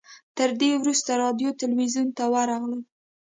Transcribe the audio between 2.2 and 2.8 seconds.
ورغلو.